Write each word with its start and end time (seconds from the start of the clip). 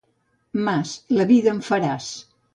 Mas, 0.69 0.95
la 1.19 1.29
vida 1.33 1.53
em 1.55 1.61
faràs. 1.69 2.11